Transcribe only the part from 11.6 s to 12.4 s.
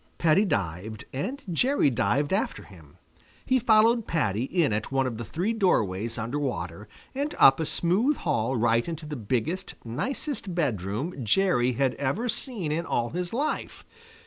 had ever